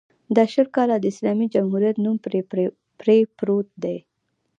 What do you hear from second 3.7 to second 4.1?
دی.